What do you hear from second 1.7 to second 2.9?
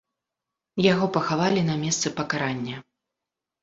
на месцы пакарання.